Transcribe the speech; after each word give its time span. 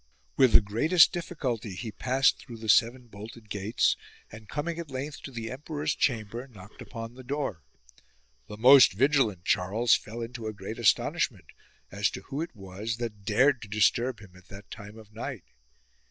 With 0.35 0.53
the 0.53 0.61
greatest 0.61 1.13
difficulty 1.13 1.75
he 1.75 1.91
passed 1.91 2.39
through 2.39 2.57
the 2.57 2.69
seven 2.69 3.05
bolted 3.05 3.51
gates, 3.51 3.95
and 4.31 4.49
coming 4.49 4.79
at 4.79 4.89
length 4.89 5.21
to 5.21 5.31
the 5.31 5.51
emperor's 5.51 5.93
chamber 5.93 6.47
knocked 6.47 6.81
upon 6.81 7.13
the 7.13 7.23
door. 7.23 7.61
The 8.47 8.57
most 8.57 8.93
vigilant 8.93 9.45
Charles 9.45 9.93
fell 9.93 10.21
into 10.21 10.47
a 10.47 10.53
great 10.53 10.79
astonishment, 10.79 11.45
as 11.91 12.09
to 12.17 12.21
who 12.23 12.41
it 12.41 12.55
was 12.55 12.97
that 12.97 13.25
dared 13.25 13.61
to 13.61 13.67
disturb 13.67 14.21
him 14.21 14.35
at 14.35 14.47
that 14.47 14.71
time 14.71 14.97
of 14.97 15.13
night. 15.13 15.43